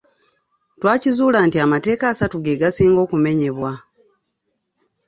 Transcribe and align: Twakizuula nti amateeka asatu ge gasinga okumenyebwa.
Twakizuula 0.79 1.39
nti 1.47 1.57
amateeka 1.65 2.03
asatu 2.13 2.35
ge 2.43 2.53
gasinga 2.61 2.99
okumenyebwa. 3.05 3.71